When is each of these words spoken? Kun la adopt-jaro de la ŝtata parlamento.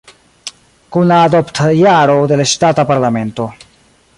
Kun 0.95 1.05
la 1.11 1.19
adopt-jaro 1.25 2.15
de 2.33 2.41
la 2.41 2.47
ŝtata 2.53 2.87
parlamento. 2.93 3.47